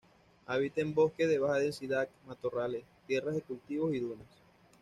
Habita 0.47 0.81
en 0.81 0.95
bosques 0.95 1.29
de 1.29 1.37
baja 1.37 1.59
densidad, 1.59 2.09
matorrales, 2.25 2.85
tierras 3.05 3.35
de 3.35 3.43
cultivo 3.43 3.93
y 3.93 3.99
dunas. 3.99 4.25